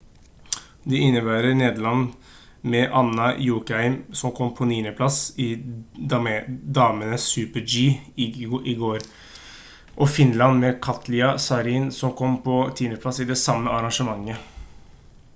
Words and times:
de 0.91 0.99
innebærer 1.07 1.51
nederland 1.57 2.07
med 2.73 2.95
anna 3.01 3.27
jokjemien 3.47 3.97
som 4.21 4.33
kom 4.39 4.49
på 4.59 4.67
9. 4.69 4.79
plass 5.01 5.19
i 5.43 5.45
damenes 6.15 7.27
super-g 7.35 7.85
i 8.27 8.75
går 8.85 9.05
og 9.05 10.11
finland 10.17 10.65
med 10.67 10.81
katja 10.89 11.31
saarinen 11.47 11.95
som 12.01 12.17
kom 12.25 12.41
på 12.49 12.57
10. 12.81 12.91
plass 13.07 13.23
i 13.27 13.31
det 13.35 13.39
samme 13.47 13.77
arrangementet 13.79 14.69